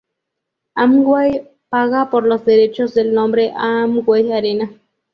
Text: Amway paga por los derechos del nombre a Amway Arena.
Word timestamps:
Amway 0.73 1.45
paga 1.69 2.09
por 2.09 2.23
los 2.25 2.43
derechos 2.43 2.95
del 2.95 3.13
nombre 3.13 3.53
a 3.55 3.83
Amway 3.83 4.31
Arena. 4.33 4.71